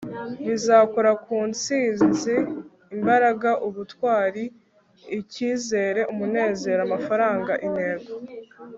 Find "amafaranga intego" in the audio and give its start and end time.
6.87-8.09